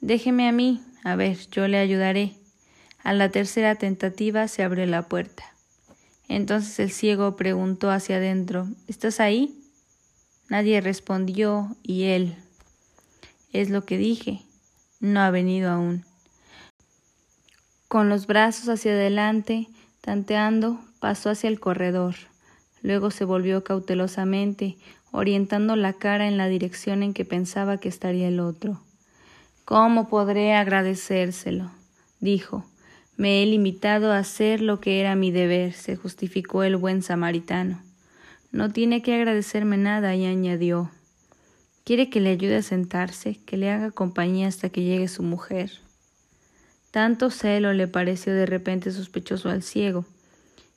Déjeme 0.00 0.48
a 0.48 0.52
mí, 0.52 0.80
a 1.04 1.14
ver, 1.14 1.36
yo 1.50 1.68
le 1.68 1.76
ayudaré. 1.76 2.32
A 3.02 3.12
la 3.12 3.28
tercera 3.28 3.74
tentativa 3.74 4.48
se 4.48 4.62
abrió 4.62 4.86
la 4.86 5.02
puerta. 5.08 5.44
Entonces 6.26 6.78
el 6.78 6.90
ciego 6.90 7.36
preguntó 7.36 7.90
hacia 7.90 8.16
adentro 8.16 8.66
¿Estás 8.88 9.20
ahí? 9.20 9.62
Nadie 10.48 10.80
respondió 10.80 11.76
y 11.82 12.04
él 12.04 12.34
Es 13.52 13.68
lo 13.68 13.84
que 13.84 13.98
dije. 13.98 14.40
No 15.00 15.20
ha 15.20 15.30
venido 15.30 15.70
aún. 15.70 16.06
Con 17.88 18.08
los 18.08 18.26
brazos 18.26 18.70
hacia 18.70 18.92
adelante, 18.92 19.68
tanteando, 20.00 20.80
pasó 20.98 21.28
hacia 21.28 21.48
el 21.48 21.60
corredor. 21.60 22.14
Luego 22.86 23.10
se 23.10 23.24
volvió 23.24 23.64
cautelosamente, 23.64 24.76
orientando 25.10 25.74
la 25.74 25.92
cara 25.94 26.28
en 26.28 26.36
la 26.36 26.46
dirección 26.46 27.02
en 27.02 27.14
que 27.14 27.24
pensaba 27.24 27.78
que 27.78 27.88
estaría 27.88 28.28
el 28.28 28.38
otro. 28.38 28.80
¿Cómo 29.64 30.08
podré 30.08 30.54
agradecérselo? 30.54 31.72
dijo. 32.20 32.64
Me 33.16 33.42
he 33.42 33.46
limitado 33.46 34.12
a 34.12 34.18
hacer 34.18 34.60
lo 34.60 34.78
que 34.78 35.00
era 35.00 35.16
mi 35.16 35.32
deber, 35.32 35.72
se 35.72 35.96
justificó 35.96 36.62
el 36.62 36.76
buen 36.76 37.02
samaritano. 37.02 37.82
No 38.52 38.70
tiene 38.70 39.02
que 39.02 39.16
agradecerme 39.16 39.78
nada, 39.78 40.14
y 40.14 40.24
añadió. 40.24 40.88
Quiere 41.84 42.08
que 42.08 42.20
le 42.20 42.30
ayude 42.30 42.58
a 42.58 42.62
sentarse, 42.62 43.40
que 43.46 43.56
le 43.56 43.68
haga 43.68 43.90
compañía 43.90 44.46
hasta 44.46 44.68
que 44.68 44.84
llegue 44.84 45.08
su 45.08 45.24
mujer. 45.24 45.72
Tanto 46.92 47.30
celo 47.30 47.72
le 47.72 47.88
pareció 47.88 48.32
de 48.32 48.46
repente 48.46 48.92
sospechoso 48.92 49.48
al 49.48 49.64
ciego. 49.64 50.04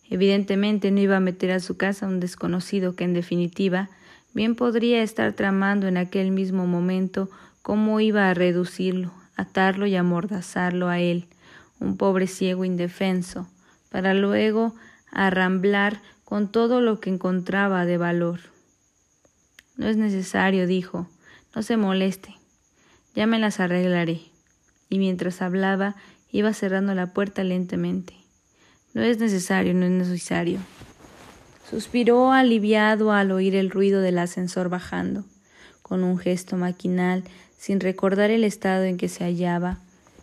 Evidentemente 0.10 0.92
no 0.92 1.00
iba 1.00 1.18
a 1.18 1.22
meter 1.22 1.51
a 1.51 1.60
su 1.60 1.78
casa 1.78 2.08
un 2.08 2.20
desconocido 2.20 2.96
que, 2.96 3.04
en 3.04 3.13
definitiva, 3.13 3.89
bien 4.34 4.56
podría 4.56 5.04
estar 5.04 5.34
tramando 5.34 5.88
en 5.88 5.98
aquel 5.98 6.32
mismo 6.32 6.66
momento 6.66 7.30
cómo 7.62 8.00
iba 8.00 8.30
a 8.30 8.34
reducirlo, 8.34 9.13
atarlo 9.36 9.86
y 9.86 9.96
amordazarlo 9.96 10.89
a 10.89 11.00
él, 11.00 11.28
un 11.80 11.98
pobre 11.98 12.28
ciego 12.28 12.66
indefenso, 12.66 13.48
para 13.89 14.13
luego 14.13 14.75
arramblar 15.12 16.01
con 16.25 16.51
todo 16.51 16.82
lo 16.82 17.00
que 17.00 17.10
encontraba 17.10 17.86
de 17.86 17.98
valor. 17.98 18.39
No 19.78 19.88
es 19.88 19.98
necesario, 19.98 20.68
dijo, 20.68 21.08
no 21.56 21.62
se 21.62 21.78
moleste, 21.78 22.36
ya 23.16 23.28
me 23.28 23.39
las 23.39 23.60
arreglaré. 23.60 24.22
Y 24.89 24.98
mientras 24.98 25.42
hablaba, 25.42 25.96
iba 26.32 26.54
cerrando 26.54 26.96
la 26.96 27.13
puerta 27.13 27.44
lentamente. 27.44 28.19
No 28.93 29.03
es 29.03 29.19
necesario, 29.19 29.74
no 29.74 29.86
es 29.86 29.91
necesario. 29.91 30.60
Suspiró 31.69 32.31
aliviado 32.31 33.12
al 33.12 33.31
oír 33.31 33.55
el 33.55 33.69
ruido 33.69 34.01
del 34.01 34.17
ascensor 34.17 34.69
bajando. 34.69 35.24
Con 35.84 36.03
un 36.03 36.17
gesto 36.17 36.58
maquinal, 36.58 37.24
sin 37.58 37.79
recordar 37.79 38.31
el 38.31 38.43
estado 38.43 38.84
en 38.84 38.98
que 38.98 39.10
se 39.10 39.24
hallaba, 39.24 39.77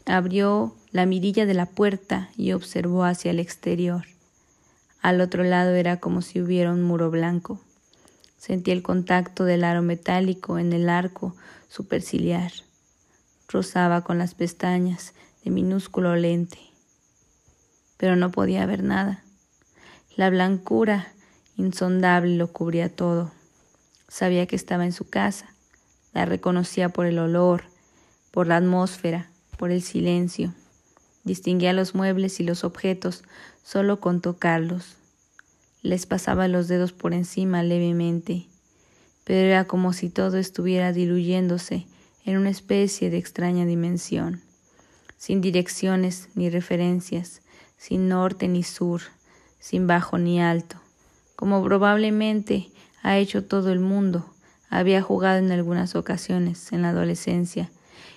abrió 0.07 0.75
la 0.91 1.07
mirilla 1.07 1.47
de 1.47 1.55
la 1.55 1.67
puerta 1.67 2.31
y 2.37 2.53
observó 2.53 3.05
hacia 3.05 3.31
el 3.31 3.39
exterior. 3.39 4.05
Al 5.03 5.21
otro 5.21 5.45
lado 5.45 5.75
era 5.75 6.01
como 6.01 6.21
si 6.23 6.41
hubiera 6.41 6.73
un 6.73 6.83
muro 6.83 7.11
blanco. 7.11 7.61
Sentía 8.39 8.75
el 8.75 8.83
contacto 8.83 9.45
del 9.45 9.63
aro 9.63 9.83
metálico 9.83 10.59
en 10.59 10.73
el 10.73 10.89
arco 10.89 11.37
superciliar. 11.69 12.53
Rozaba 13.49 14.03
con 14.03 14.19
las 14.19 14.35
pestañas 14.35 15.15
de 15.45 15.51
minúsculo 15.53 16.17
lente. 16.17 16.59
Pero 17.97 18.17
no 18.17 18.31
podía 18.31 18.67
ver 18.67 18.83
nada. 18.83 19.23
La 20.17 20.31
blancura 20.31 21.13
insondable 21.57 22.37
lo 22.37 22.53
cubría 22.53 22.89
todo. 22.89 23.33
Sabía 24.09 24.47
que 24.47 24.57
estaba 24.57 24.85
en 24.85 24.93
su 24.93 25.09
casa. 25.09 25.55
La 26.13 26.25
reconocía 26.25 26.89
por 26.89 27.07
el 27.07 27.19
olor, 27.19 27.65
por 28.31 28.47
la 28.47 28.57
atmósfera, 28.57 29.29
por 29.59 29.71
el 29.71 29.83
silencio. 29.83 30.55
Distinguía 31.25 31.73
los 31.73 31.95
muebles 31.95 32.39
y 32.41 32.45
los 32.45 32.65
objetos 32.65 33.25
solo 33.65 34.01
con 34.01 34.21
tocarlos. 34.21 34.97
Les 35.83 36.07
pasaba 36.07 36.49
los 36.49 36.69
dedos 36.69 36.93
por 36.93 37.15
encima 37.15 37.63
levemente, 37.63 38.47
pero 39.25 39.41
era 39.41 39.65
como 39.65 39.93
si 39.93 40.09
todo 40.09 40.39
estuviera 40.39 40.93
diluyéndose 40.93 41.87
en 42.25 42.37
una 42.37 42.51
especie 42.51 43.11
de 43.11 43.19
extraña 43.19 43.65
dimensión, 43.65 44.41
sin 45.17 45.41
direcciones 45.41 46.29
ni 46.35 46.49
referencias, 46.49 47.43
sin 47.77 48.09
norte 48.09 48.49
ni 48.49 48.63
sur, 48.63 49.03
sin 49.59 49.87
bajo 49.87 50.19
ni 50.19 50.41
alto, 50.41 50.77
como 51.35 51.63
probablemente 51.63 52.71
ha 53.03 53.19
hecho 53.19 53.45
todo 53.45 53.73
el 53.73 53.81
mundo. 53.81 54.27
Había 54.69 55.03
jugado 55.03 55.39
en 55.39 55.53
algunas 55.53 55.95
ocasiones, 55.95 56.73
en 56.73 56.83
la 56.83 56.91
adolescencia, 56.91 57.71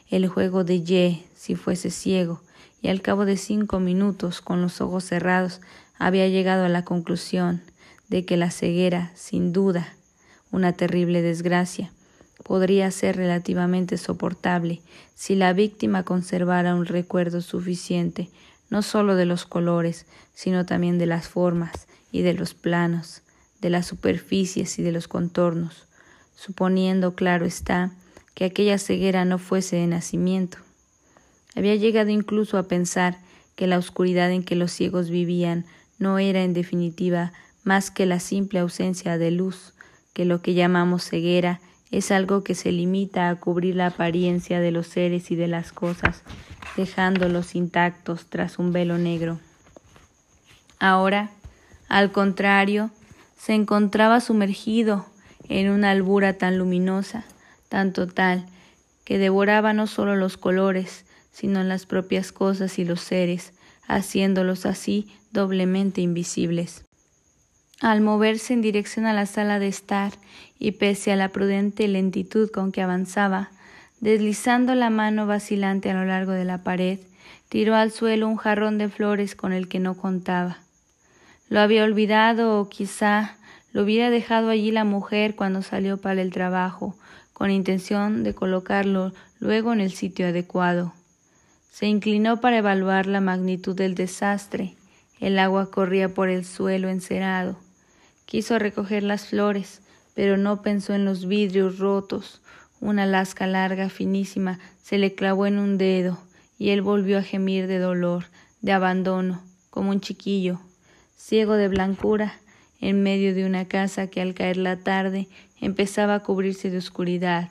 el 0.10 0.28
juego 0.28 0.64
de 0.64 0.84
Ye 0.84 1.26
si 1.36 1.56
fuese 1.56 1.92
ciego, 1.92 2.42
y 2.82 2.88
al 2.88 3.02
cabo 3.02 3.26
de 3.26 3.38
cinco 3.38 3.80
minutos, 3.80 4.42
con 4.42 4.62
los 4.62 4.82
ojos 4.82 5.04
cerrados, 5.04 5.62
había 5.98 6.28
llegado 6.28 6.66
a 6.66 6.70
la 6.70 6.84
conclusión 6.86 7.62
de 8.08 8.26
que 8.26 8.38
la 8.38 8.52
ceguera, 8.52 9.12
sin 9.16 9.54
duda, 9.54 9.94
una 10.52 10.74
terrible 10.74 11.22
desgracia, 11.22 11.92
podría 12.44 12.90
ser 12.90 13.18
relativamente 13.18 13.98
soportable 13.98 14.82
si 15.14 15.36
la 15.36 15.54
víctima 15.54 16.04
conservara 16.04 16.74
un 16.74 16.86
recuerdo 16.86 17.42
suficiente 17.42 18.30
no 18.70 18.82
sólo 18.82 19.16
de 19.16 19.26
los 19.26 19.46
colores, 19.46 20.06
sino 20.34 20.66
también 20.66 20.98
de 20.98 21.06
las 21.06 21.28
formas 21.28 21.88
y 22.12 22.22
de 22.22 22.34
los 22.34 22.54
planos, 22.54 23.22
de 23.62 23.70
las 23.70 23.88
superficies 23.88 24.80
y 24.80 24.84
de 24.84 24.92
los 24.92 25.08
contornos, 25.08 25.88
suponiendo, 26.36 27.16
claro 27.16 27.46
está, 27.46 27.92
que 28.34 28.46
aquella 28.46 28.78
ceguera 28.78 29.26
no 29.26 29.38
fuese 29.38 29.76
de 29.76 29.88
nacimiento. 29.88 30.60
Había 31.56 31.76
llegado 31.76 32.10
incluso 32.10 32.58
a 32.58 32.68
pensar 32.68 33.18
que 33.56 33.68
la 33.68 33.78
oscuridad 33.78 34.32
en 34.32 34.44
que 34.44 34.56
los 34.56 34.72
ciegos 34.72 35.10
vivían 35.10 35.66
no 35.98 36.20
era 36.20 36.44
en 36.44 36.54
definitiva 36.54 37.34
más 37.64 37.92
que 37.92 38.06
la 38.06 38.20
simple 38.20 38.60
ausencia 38.60 39.18
de 39.18 39.32
luz, 39.32 39.74
que 40.14 40.26
lo 40.26 40.42
que 40.42 40.54
llamamos 40.54 41.04
ceguera 41.04 41.60
es 41.92 42.12
algo 42.12 42.44
que 42.44 42.56
se 42.56 42.72
limita 42.72 43.30
a 43.30 43.36
cubrir 43.36 43.76
la 43.76 43.88
apariencia 43.88 44.60
de 44.60 44.72
los 44.72 44.88
seres 44.88 45.32
y 45.32 45.36
de 45.36 45.48
las 45.48 45.72
cosas, 45.72 46.24
dejándolos 46.78 47.56
intactos 47.56 48.28
tras 48.28 48.60
un 48.60 48.72
velo 48.72 48.98
negro. 48.98 49.40
Ahora, 50.80 51.32
al 51.88 52.12
contrario, 52.12 52.92
se 53.38 53.54
encontraba 53.54 54.22
sumergido 54.22 55.06
en 55.48 55.70
una 55.70 55.92
albura 55.92 56.38
tan 56.38 56.58
luminosa, 56.58 57.26
tan 57.70 57.94
total, 57.94 58.46
que 59.04 59.18
devoraba 59.18 59.74
no 59.74 59.88
sólo 59.88 60.16
los 60.16 60.38
colores, 60.38 61.06
sino 61.32 61.64
las 61.64 61.86
propias 61.86 62.32
cosas 62.32 62.78
y 62.78 62.86
los 62.86 63.02
seres, 63.02 63.54
haciéndolos 63.88 64.66
así 64.66 65.08
doblemente 65.32 66.02
invisibles. 66.02 66.86
Al 67.82 68.02
moverse 68.02 68.54
en 68.54 68.62
dirección 68.62 69.06
a 69.06 69.14
la 69.14 69.26
sala 69.26 69.58
de 69.58 69.70
estar, 69.70 70.12
y 70.60 70.74
pese 70.74 71.14
a 71.14 71.16
la 71.16 71.30
prudente 71.30 71.88
lentitud 71.88 72.52
con 72.52 72.74
que 72.74 72.82
avanzaba, 72.82 73.52
deslizando 74.02 74.76
la 74.76 74.90
mano 74.90 75.26
vacilante 75.28 75.90
a 75.90 75.94
lo 75.94 76.04
largo 76.04 76.34
de 76.34 76.44
la 76.44 76.62
pared, 76.62 77.00
tiró 77.48 77.76
al 77.76 77.92
suelo 77.92 78.28
un 78.28 78.36
jarrón 78.36 78.78
de 78.78 78.90
flores 78.90 79.34
con 79.34 79.54
el 79.54 79.70
que 79.70 79.80
no 79.80 79.96
contaba. 79.96 80.58
Lo 81.48 81.62
había 81.62 81.86
olvidado 81.86 82.60
o 82.60 82.68
quizá 82.68 83.38
lo 83.72 83.84
hubiera 83.84 84.10
dejado 84.10 84.50
allí 84.50 84.72
la 84.72 84.84
mujer 84.84 85.36
cuando 85.36 85.62
salió 85.62 85.98
para 85.98 86.22
el 86.22 86.32
trabajo, 86.32 86.98
con 87.32 87.50
intención 87.50 88.24
de 88.24 88.36
colocarlo 88.36 89.14
luego 89.40 89.72
en 89.72 89.80
el 89.80 89.92
sitio 89.92 90.28
adecuado. 90.28 90.94
Se 91.72 91.86
inclinó 91.86 92.42
para 92.42 92.58
evaluar 92.58 93.06
la 93.06 93.22
magnitud 93.22 93.74
del 93.74 93.96
desastre. 93.96 94.76
El 95.22 95.40
agua 95.40 95.72
corría 95.72 96.14
por 96.14 96.28
el 96.28 96.44
suelo 96.44 96.90
encerado. 96.90 97.58
Quiso 98.30 98.60
recoger 98.60 99.02
las 99.02 99.26
flores, 99.26 99.82
pero 100.14 100.38
no 100.38 100.62
pensó 100.62 100.94
en 100.94 101.04
los 101.04 101.28
vidrios 101.28 101.80
rotos. 101.80 102.44
Una 102.80 103.08
lasca 103.08 103.48
larga, 103.48 103.90
finísima, 103.90 104.60
se 104.84 105.00
le 105.00 105.16
clavó 105.16 105.48
en 105.48 105.58
un 105.58 105.80
dedo, 105.80 106.20
y 106.60 106.70
él 106.70 106.84
volvió 106.84 107.18
a 107.18 107.24
gemir 107.24 107.66
de 107.66 107.80
dolor, 107.80 108.26
de 108.62 108.72
abandono, 108.72 109.42
como 109.72 109.90
un 109.90 110.00
chiquillo, 110.00 110.60
ciego 111.18 111.56
de 111.56 111.70
blancura, 111.70 112.40
en 112.80 113.02
medio 113.02 113.34
de 113.34 113.48
una 113.48 113.68
casa 113.68 114.06
que 114.12 114.22
al 114.22 114.36
caer 114.36 114.58
la 114.58 114.78
tarde 114.78 115.28
empezaba 115.60 116.14
a 116.14 116.20
cubrirse 116.20 116.70
de 116.70 116.78
oscuridad, 116.78 117.50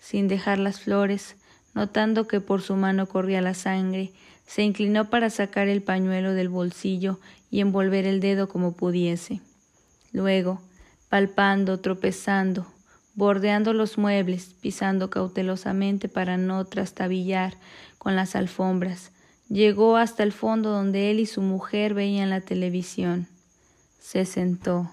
sin 0.00 0.26
dejar 0.26 0.58
las 0.58 0.80
flores, 0.80 1.36
notando 1.72 2.26
que 2.26 2.40
por 2.40 2.62
su 2.62 2.74
mano 2.74 3.06
corría 3.06 3.42
la 3.42 3.54
sangre, 3.54 4.10
se 4.44 4.64
inclinó 4.64 5.08
para 5.08 5.30
sacar 5.30 5.68
el 5.68 5.84
pañuelo 5.84 6.34
del 6.34 6.48
bolsillo 6.48 7.20
y 7.48 7.60
envolver 7.60 8.06
el 8.06 8.18
dedo 8.18 8.48
como 8.48 8.72
pudiese. 8.72 9.40
Luego, 10.12 10.60
palpando, 11.08 11.80
tropezando, 11.80 12.66
bordeando 13.14 13.72
los 13.72 13.98
muebles, 13.98 14.54
pisando 14.60 15.10
cautelosamente 15.10 16.08
para 16.08 16.36
no 16.36 16.64
trastabillar 16.64 17.54
con 17.98 18.16
las 18.16 18.36
alfombras. 18.36 19.12
Llegó 19.48 19.96
hasta 19.96 20.22
el 20.22 20.32
fondo 20.32 20.70
donde 20.70 21.10
él 21.10 21.20
y 21.20 21.26
su 21.26 21.40
mujer 21.40 21.94
veían 21.94 22.30
la 22.30 22.40
televisión. 22.40 23.28
Se 24.00 24.24
sentó. 24.24 24.90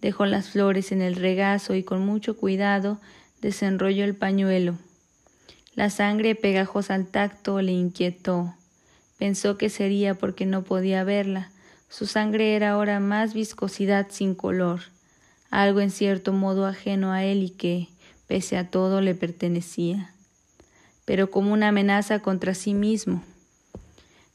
Dejó 0.00 0.26
las 0.26 0.50
flores 0.50 0.90
en 0.90 1.00
el 1.00 1.14
regazo 1.14 1.74
y 1.74 1.84
con 1.84 2.04
mucho 2.04 2.36
cuidado 2.36 3.00
desenrolló 3.40 4.04
el 4.04 4.14
pañuelo. 4.16 4.76
La 5.74 5.88
sangre 5.88 6.34
pegajosa 6.34 6.94
al 6.94 7.06
tacto 7.06 7.62
le 7.62 7.72
inquietó. 7.72 8.54
Pensó 9.18 9.56
que 9.56 9.70
sería 9.70 10.14
porque 10.14 10.44
no 10.44 10.64
podía 10.64 11.04
verla. 11.04 11.50
Su 11.92 12.06
sangre 12.06 12.56
era 12.56 12.70
ahora 12.70 13.00
más 13.00 13.34
viscosidad 13.34 14.06
sin 14.08 14.34
color, 14.34 14.80
algo 15.50 15.80
en 15.80 15.90
cierto 15.90 16.32
modo 16.32 16.64
ajeno 16.64 17.12
a 17.12 17.22
él 17.22 17.42
y 17.42 17.50
que, 17.50 17.88
pese 18.26 18.56
a 18.56 18.70
todo, 18.70 19.02
le 19.02 19.14
pertenecía, 19.14 20.10
pero 21.04 21.30
como 21.30 21.52
una 21.52 21.68
amenaza 21.68 22.20
contra 22.20 22.54
sí 22.54 22.72
mismo. 22.72 23.22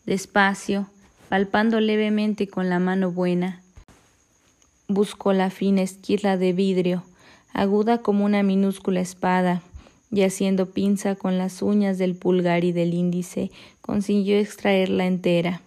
Despacio, 0.05 0.87
palpando 1.29 1.79
levemente 1.79 2.47
con 2.47 2.69
la 2.69 2.77
mano 2.77 3.11
buena, 3.11 3.63
buscó 4.87 5.33
la 5.33 5.49
fina 5.49 5.81
esquirla 5.81 6.37
de 6.37 6.53
vidrio, 6.53 7.03
aguda 7.53 8.03
como 8.03 8.23
una 8.23 8.43
minúscula 8.43 8.99
espada, 8.99 9.63
y 10.11 10.21
haciendo 10.21 10.69
pinza 10.69 11.15
con 11.15 11.39
las 11.39 11.63
uñas 11.63 11.97
del 11.97 12.15
pulgar 12.15 12.63
y 12.63 12.71
del 12.71 12.93
índice, 12.93 13.49
consiguió 13.81 14.37
extraerla 14.37 15.07
entera. 15.07 15.63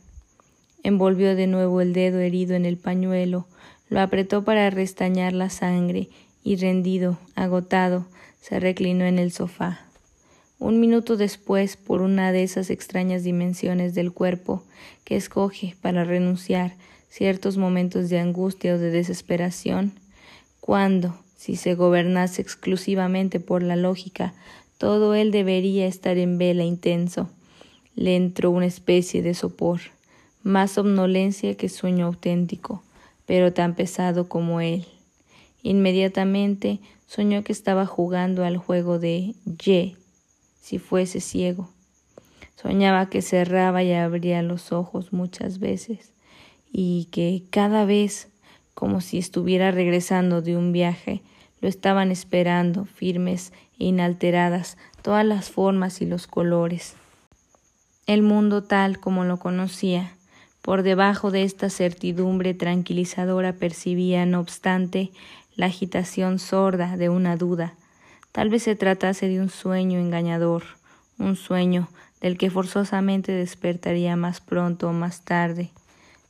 Envolvió 0.82 1.36
de 1.36 1.46
nuevo 1.46 1.80
el 1.80 1.92
dedo 1.92 2.18
herido 2.20 2.54
en 2.54 2.64
el 2.64 2.76
pañuelo, 2.76 3.46
lo 3.88 4.00
apretó 4.00 4.44
para 4.44 4.70
restañar 4.70 5.32
la 5.32 5.50
sangre 5.50 6.08
y 6.42 6.56
rendido, 6.56 7.18
agotado, 7.34 8.06
se 8.40 8.60
reclinó 8.60 9.04
en 9.04 9.18
el 9.18 9.32
sofá. 9.32 9.80
Un 10.58 10.78
minuto 10.78 11.16
después, 11.16 11.76
por 11.76 12.02
una 12.02 12.32
de 12.32 12.42
esas 12.42 12.70
extrañas 12.70 13.24
dimensiones 13.24 13.94
del 13.94 14.12
cuerpo 14.12 14.62
que 15.04 15.16
escoge 15.16 15.74
para 15.80 16.04
renunciar 16.04 16.74
ciertos 17.08 17.56
momentos 17.56 18.08
de 18.08 18.20
angustia 18.20 18.74
o 18.74 18.78
de 18.78 18.90
desesperación, 18.90 19.92
cuando, 20.60 21.18
si 21.36 21.56
se 21.56 21.74
gobernase 21.74 22.42
exclusivamente 22.42 23.40
por 23.40 23.62
la 23.62 23.76
lógica, 23.76 24.34
todo 24.78 25.14
él 25.14 25.30
debería 25.30 25.86
estar 25.86 26.16
en 26.16 26.38
vela 26.38 26.64
intenso. 26.64 27.28
Le 27.96 28.16
entró 28.16 28.50
una 28.50 28.66
especie 28.66 29.22
de 29.22 29.34
sopor, 29.34 29.80
más 30.42 30.72
somnolencia 30.72 31.56
que 31.56 31.68
sueño 31.68 32.06
auténtico, 32.06 32.82
pero 33.26 33.52
tan 33.52 33.74
pesado 33.74 34.28
como 34.28 34.60
él. 34.60 34.86
Inmediatamente 35.62 36.80
soñó 37.06 37.44
que 37.44 37.52
estaba 37.52 37.86
jugando 37.86 38.44
al 38.44 38.56
juego 38.56 38.98
de 38.98 39.34
Y, 39.44 39.96
si 40.60 40.78
fuese 40.78 41.20
ciego. 41.20 41.68
Soñaba 42.56 43.08
que 43.08 43.22
cerraba 43.22 43.82
y 43.82 43.92
abría 43.92 44.42
los 44.42 44.72
ojos 44.72 45.12
muchas 45.12 45.58
veces, 45.58 46.12
y 46.72 47.08
que 47.10 47.42
cada 47.50 47.84
vez, 47.84 48.28
como 48.74 49.00
si 49.00 49.18
estuviera 49.18 49.70
regresando 49.70 50.42
de 50.42 50.56
un 50.56 50.72
viaje, 50.72 51.22
lo 51.60 51.68
estaban 51.68 52.10
esperando, 52.10 52.84
firmes 52.84 53.52
e 53.78 53.86
inalteradas, 53.86 54.78
todas 55.02 55.24
las 55.24 55.50
formas 55.50 56.00
y 56.00 56.06
los 56.06 56.26
colores. 56.26 56.96
El 58.06 58.22
mundo 58.22 58.62
tal 58.62 58.98
como 58.98 59.24
lo 59.24 59.38
conocía, 59.38 60.16
por 60.62 60.82
debajo 60.82 61.30
de 61.30 61.42
esta 61.42 61.70
certidumbre 61.70 62.54
tranquilizadora 62.54 63.54
percibía, 63.54 64.26
no 64.26 64.40
obstante, 64.40 65.10
la 65.56 65.66
agitación 65.66 66.38
sorda 66.38 66.96
de 66.96 67.08
una 67.08 67.36
duda. 67.36 67.74
Tal 68.32 68.48
vez 68.48 68.62
se 68.62 68.76
tratase 68.76 69.28
de 69.28 69.40
un 69.40 69.50
sueño 69.50 69.98
engañador, 69.98 70.62
un 71.18 71.36
sueño 71.36 71.88
del 72.20 72.38
que 72.38 72.50
forzosamente 72.50 73.32
despertaría 73.32 74.14
más 74.16 74.40
pronto 74.40 74.88
o 74.88 74.92
más 74.92 75.22
tarde, 75.22 75.70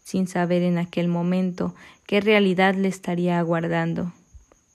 sin 0.03 0.27
saber 0.27 0.63
en 0.63 0.79
aquel 0.79 1.09
momento 1.09 1.75
qué 2.07 2.21
realidad 2.21 2.75
le 2.75 2.89
estaría 2.89 3.39
aguardando. 3.39 4.13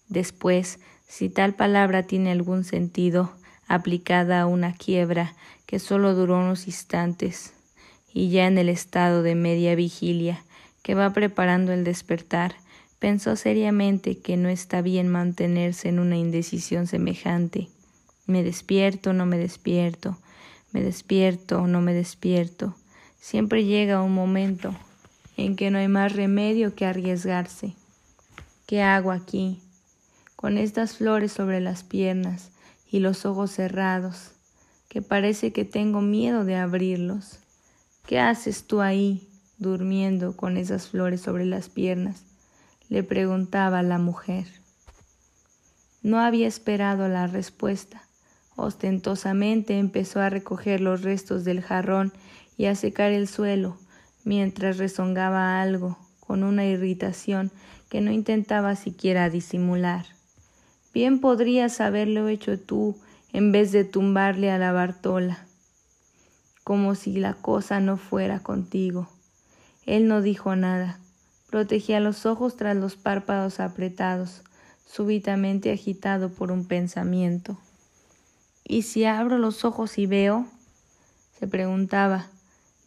Después, 0.10 0.80
si 1.08 1.30
tal 1.30 1.56
palabra 1.56 2.04
tiene 2.04 2.32
algún 2.32 2.64
sentido, 2.64 3.34
aplicada 3.68 4.42
a 4.42 4.46
una 4.46 4.74
quiebra 4.74 5.34
que 5.66 5.80
solo 5.80 6.14
duró 6.14 6.38
unos 6.38 6.68
instantes, 6.68 7.55
y 8.16 8.30
ya 8.30 8.48
en 8.48 8.58
el 8.58 8.68
estado 8.68 9.22
de 9.22 9.36
media 9.36 9.76
vigilia 9.76 10.44
que 10.82 10.96
va 10.96 11.14
preparando 11.14 11.72
el 11.72 11.84
despertar, 11.84 12.56
pensó 12.98 13.36
seriamente 13.36 14.18
que 14.18 14.38
no 14.38 14.50
está 14.50 14.82
bien 14.82 15.08
mantenerse 15.08 15.90
en 15.90 16.00
una 16.00 16.18
indecisión 16.18 16.88
semejante. 16.88 17.68
Me 18.26 18.42
despierto, 18.42 19.14
no 19.14 19.28
me 19.28 19.38
despierto, 19.38 20.18
me 20.72 20.82
despierto, 20.82 21.68
no 21.68 21.82
me 21.82 21.94
despierto. 21.94 22.76
Siempre 23.20 23.66
llega 23.66 24.02
un 24.02 24.16
momento 24.16 24.74
en 25.38 25.56
que 25.56 25.70
no 25.70 25.78
hay 25.78 25.90
más 25.90 26.14
remedio 26.14 26.74
que 26.74 26.88
arriesgarse. 26.88 27.76
¿Qué 28.66 28.82
hago 28.82 29.12
aquí? 29.12 29.62
con 30.46 30.60
estas 30.60 30.98
flores 30.98 31.32
sobre 31.32 31.60
las 31.60 31.84
piernas 31.84 32.52
y 32.92 33.00
los 33.00 33.26
ojos 33.26 33.50
cerrados, 33.50 34.32
que 34.90 35.02
parece 35.02 35.52
que 35.52 35.66
tengo 35.66 36.02
miedo 36.02 36.46
de 36.46 36.56
abrirlos. 36.56 37.40
¿Qué 38.08 38.20
haces 38.20 38.66
tú 38.68 38.82
ahí, 38.82 39.28
durmiendo 39.58 40.38
con 40.38 40.58
esas 40.58 40.90
flores 40.90 41.22
sobre 41.22 41.46
las 41.46 41.70
piernas? 41.70 42.24
le 42.88 43.02
preguntaba 43.02 43.82
la 43.82 43.98
mujer. 43.98 44.46
No 46.04 46.20
había 46.20 46.48
esperado 46.48 47.08
la 47.08 47.26
respuesta. 47.26 48.04
Ostentosamente 48.56 49.80
empezó 49.80 50.20
a 50.22 50.30
recoger 50.30 50.82
los 50.82 51.02
restos 51.02 51.44
del 51.44 51.62
jarrón 51.62 52.14
y 52.58 52.66
a 52.66 52.76
secar 52.76 53.12
el 53.12 53.28
suelo, 53.28 53.78
mientras 54.24 54.78
rezongaba 54.78 55.62
algo, 55.62 55.98
con 56.20 56.44
una 56.44 56.66
irritación 56.66 57.52
que 57.90 58.02
no 58.02 58.12
intentaba 58.12 58.76
siquiera 58.76 59.30
disimular. 59.30 60.06
Bien 60.94 61.20
podrías 61.20 61.82
haberlo 61.82 62.28
hecho 62.28 62.60
tú 62.60 62.96
en 63.34 63.52
vez 63.52 63.72
de 63.72 63.84
tumbarle 63.84 64.52
a 64.52 64.58
la 64.58 64.72
Bartola, 64.72 65.46
como 66.66 66.96
si 66.96 67.14
la 67.14 67.36
cosa 67.36 67.80
no 67.80 67.96
fuera 67.96 68.40
contigo. 68.40 69.08
Él 69.86 70.08
no 70.08 70.24
dijo 70.24 70.56
nada. 70.56 71.00
Protegía 71.48 72.00
los 72.00 72.26
ojos 72.26 72.58
tras 72.58 72.76
los 72.76 72.96
párpados 72.96 73.60
apretados, 73.60 74.42
súbitamente 74.84 75.72
agitado 75.72 76.30
por 76.30 76.52
un 76.52 76.66
pensamiento. 76.66 77.60
¿Y 78.64 78.82
si 78.82 79.06
abro 79.06 79.38
los 79.38 79.64
ojos 79.64 80.00
y 80.00 80.08
veo? 80.08 80.48
se 81.40 81.48
preguntaba, 81.48 82.30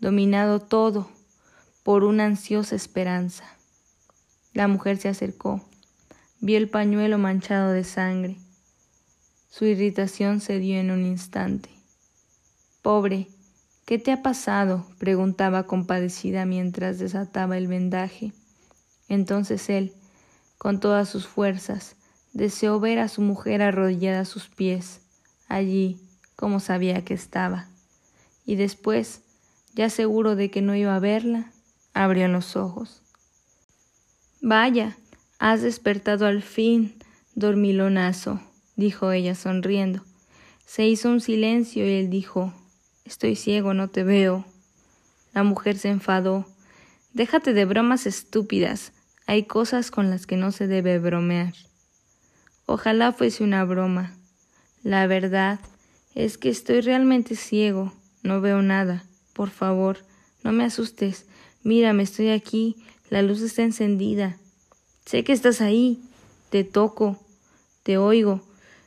dominado 0.00 0.58
todo 0.58 1.08
por 1.84 2.02
una 2.02 2.24
ansiosa 2.24 2.74
esperanza. 2.74 3.44
La 4.54 4.66
mujer 4.66 4.98
se 4.98 5.08
acercó. 5.08 5.62
Vio 6.40 6.58
el 6.58 6.68
pañuelo 6.68 7.16
manchado 7.16 7.70
de 7.70 7.84
sangre. 7.84 8.38
Su 9.48 9.66
irritación 9.66 10.40
se 10.40 10.58
dio 10.58 10.80
en 10.80 10.90
un 10.90 11.06
instante. 11.06 11.70
Pobre, 12.82 13.28
¿qué 13.88 13.98
te 13.98 14.12
ha 14.12 14.20
pasado? 14.20 14.85
preguntaba 14.98 15.62
compadecida 15.62 16.44
mientras 16.44 16.98
desataba 16.98 17.57
el 17.57 17.68
vendaje. 17.68 18.35
Entonces 19.09 19.70
él, 19.70 19.94
con 20.59 20.79
todas 20.79 21.09
sus 21.09 21.27
fuerzas, 21.27 21.96
deseó 22.35 22.81
ver 22.81 22.98
a 22.98 23.09
su 23.09 23.22
mujer 23.22 23.62
arrodillada 23.62 24.20
a 24.20 24.24
sus 24.27 24.48
pies, 24.48 25.01
allí, 25.48 25.98
como 26.37 26.61
sabía 26.61 27.03
que 27.03 27.14
estaba. 27.14 27.66
Y 28.44 28.57
después, 28.57 29.22
ya 29.72 29.88
seguro 29.88 30.37
de 30.37 30.51
que 30.51 30.61
no 30.61 30.74
iba 30.74 30.94
a 30.94 31.01
verla, 31.01 31.51
abrió 31.94 32.29
los 32.29 32.57
ojos. 32.57 33.01
Vaya, 34.42 34.98
Has 35.38 35.62
despertado 35.62 36.27
al 36.27 36.42
fin, 36.42 36.96
dormilonazo, 37.37 38.38
dijo 38.77 39.12
ella 39.12 39.35
sonriendo. 39.35 40.03
Se 40.66 40.87
hizo 40.87 41.09
un 41.09 41.20
silencio 41.20 41.87
y 41.87 41.92
él 41.92 42.11
dijo 42.11 42.53
Estoy 43.08 43.36
ciego, 43.36 43.72
no 43.72 43.88
te 43.88 44.04
veo. 44.04 44.44
La 45.32 45.42
mujer 45.42 45.78
se 45.78 45.88
enfadó. 45.88 46.44
Déjate 47.14 47.54
de 47.54 47.64
bromas 47.64 48.04
estúpidas. 48.04 48.92
Hay 49.26 49.44
cosas 49.44 49.90
con 49.90 50.10
las 50.10 50.26
que 50.26 50.36
no 50.36 50.52
se 50.52 50.66
debe 50.66 50.98
bromear. 50.98 51.54
Ojalá 52.66 53.12
fuese 53.12 53.44
una 53.44 53.64
broma. 53.64 54.14
La 54.82 55.06
verdad 55.06 55.58
es 56.14 56.36
que 56.36 56.50
estoy 56.50 56.82
realmente 56.82 57.34
ciego. 57.34 57.94
No 58.22 58.42
veo 58.42 58.60
nada. 58.60 59.04
Por 59.32 59.48
favor, 59.48 60.04
no 60.44 60.52
me 60.52 60.64
asustes. 60.64 61.24
Mírame, 61.62 62.02
estoy 62.02 62.28
aquí. 62.28 62.76
La 63.08 63.22
luz 63.22 63.40
está 63.40 63.62
encendida. 63.62 64.36
Sé 65.06 65.24
que 65.24 65.32
estás 65.32 65.62
ahí, 65.62 66.02
te 66.50 66.62
toco, 66.62 67.18
te 67.84 67.96
oigo. 67.96 68.42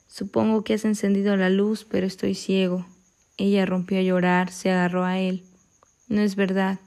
Supongo 0.07 0.63
que 0.63 0.75
has 0.75 0.85
encendido 0.85 1.35
la 1.37 1.49
luz, 1.49 1.87
pero 1.89 2.05
estoy 2.05 2.35
ciego. 2.35 2.85
Ella 3.41 3.65
rompió 3.65 3.97
a 3.97 4.03
llorar, 4.03 4.51
se 4.51 4.69
agarró 4.69 5.03
a 5.03 5.17
él. 5.17 5.43
No 6.07 6.21
es 6.21 6.35
verdad. 6.35 6.77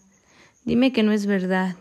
Dime 0.65 0.93
que 0.93 1.03
no 1.03 1.11
es 1.11 1.27
verdad. 1.27 1.75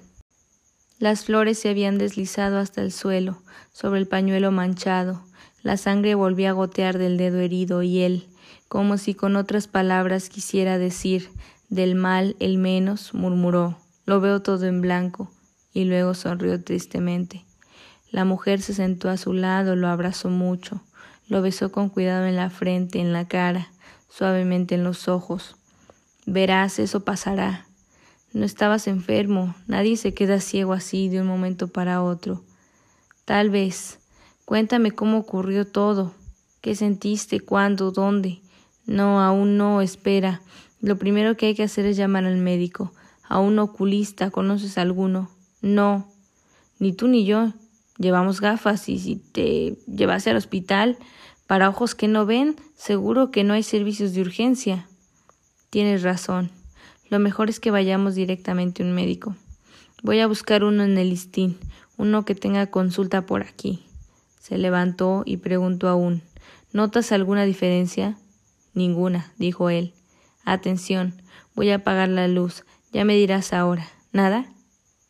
Las 0.97 1.25
flores 1.25 1.59
se 1.59 1.69
habían 1.69 1.99
deslizado 1.99 2.57
hasta 2.57 2.81
el 2.81 2.91
suelo, 2.91 3.37
sobre 3.71 3.99
el 3.99 4.07
pañuelo 4.07 4.51
manchado, 4.51 5.21
La 5.61 5.77
sangre 5.77 6.15
volvía 6.15 6.49
a 6.49 6.53
gotear 6.53 6.97
del 6.97 7.17
dedo 7.17 7.39
herido 7.39 7.83
y 7.83 7.99
él, 7.99 8.25
como 8.67 8.97
si 8.97 9.13
con 9.13 9.35
otras 9.35 9.67
palabras 9.67 10.27
quisiera 10.27 10.79
decir 10.79 11.29
del 11.69 11.93
mal 11.93 12.35
el 12.39 12.57
menos, 12.57 13.13
murmuró 13.13 13.77
Lo 14.07 14.21
veo 14.21 14.41
todo 14.41 14.65
en 14.65 14.81
blanco, 14.81 15.31
y 15.71 15.83
luego 15.83 16.15
sonrió 16.15 16.63
tristemente. 16.63 17.45
La 18.09 18.25
mujer 18.25 18.59
se 18.59 18.73
sentó 18.73 19.09
a 19.09 19.17
su 19.17 19.33
lado, 19.33 19.75
lo 19.75 19.87
abrazó 19.87 20.29
mucho, 20.29 20.81
lo 21.27 21.43
besó 21.43 21.71
con 21.71 21.89
cuidado 21.89 22.25
en 22.25 22.35
la 22.35 22.49
frente, 22.49 22.99
en 22.99 23.13
la 23.13 23.27
cara, 23.27 23.69
suavemente 24.15 24.75
en 24.75 24.83
los 24.83 25.07
ojos. 25.07 25.55
Verás, 26.25 26.77
eso 26.77 27.03
pasará. 27.03 27.65
No 28.31 28.45
estabas 28.45 28.87
enfermo, 28.87 29.55
nadie 29.67 29.97
se 29.97 30.13
queda 30.13 30.39
ciego 30.39 30.73
así 30.73 31.09
de 31.09 31.21
un 31.21 31.27
momento 31.27 31.67
para 31.67 32.03
otro. 32.03 32.43
Tal 33.25 33.49
vez. 33.49 33.99
Cuéntame 34.45 34.91
cómo 34.91 35.17
ocurrió 35.17 35.65
todo. 35.65 36.13
¿Qué 36.61 36.75
sentiste? 36.75 37.39
¿Cuándo? 37.39 37.91
¿Dónde? 37.91 38.41
No, 38.85 39.21
aún 39.21 39.57
no, 39.57 39.81
espera. 39.81 40.41
Lo 40.81 40.97
primero 40.97 41.37
que 41.37 41.47
hay 41.47 41.55
que 41.55 41.63
hacer 41.63 41.85
es 41.85 41.97
llamar 41.97 42.25
al 42.25 42.37
médico. 42.37 42.93
A 43.27 43.39
un 43.39 43.57
oculista. 43.57 44.29
¿Conoces 44.31 44.77
alguno? 44.77 45.29
No. 45.61 46.11
Ni 46.79 46.93
tú 46.93 47.07
ni 47.07 47.25
yo. 47.25 47.53
Llevamos 47.97 48.41
gafas 48.41 48.89
y 48.89 48.99
si 48.99 49.15
te 49.15 49.77
llevase 49.87 50.31
al 50.31 50.37
hospital 50.37 50.97
para 51.47 51.69
ojos 51.69 51.95
que 51.95 52.07
no 52.07 52.25
ven, 52.25 52.55
seguro 52.75 53.31
que 53.31 53.43
no 53.43 53.53
hay 53.53 53.63
servicios 53.63 54.13
de 54.13 54.21
urgencia. 54.21 54.87
Tienes 55.69 56.03
razón. 56.03 56.51
Lo 57.09 57.19
mejor 57.19 57.49
es 57.49 57.59
que 57.59 57.71
vayamos 57.71 58.15
directamente 58.15 58.83
a 58.83 58.85
un 58.85 58.93
médico. 58.93 59.35
Voy 60.01 60.19
a 60.19 60.27
buscar 60.27 60.63
uno 60.63 60.83
en 60.83 60.97
el 60.97 61.09
listín, 61.09 61.57
uno 61.97 62.25
que 62.25 62.35
tenga 62.35 62.67
consulta 62.67 63.25
por 63.25 63.41
aquí. 63.41 63.85
Se 64.39 64.57
levantó 64.57 65.23
y 65.25 65.37
preguntó 65.37 65.87
aún 65.87 66.21
¿Notas 66.73 67.11
alguna 67.11 67.45
diferencia? 67.45 68.17
Ninguna, 68.73 69.31
dijo 69.37 69.69
él. 69.69 69.93
Atención, 70.43 71.21
voy 71.53 71.69
a 71.69 71.75
apagar 71.75 72.09
la 72.09 72.27
luz. 72.27 72.65
Ya 72.91 73.05
me 73.05 73.15
dirás 73.15 73.53
ahora. 73.53 73.87
¿Nada? 74.11 74.51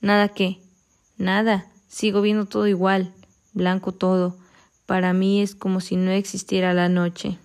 ¿Nada 0.02 0.28
qué? 0.28 0.60
Nada. 1.18 1.72
Sigo 1.88 2.22
viendo 2.22 2.48
todo 2.48 2.68
igual, 2.68 3.14
blanco 3.54 3.94
todo. 3.94 4.38
Para 4.86 5.14
mí 5.14 5.42
es 5.42 5.56
como 5.56 5.80
si 5.80 5.96
no 5.96 6.12
existiera 6.12 6.74
la 6.74 6.90
noche. 6.90 7.38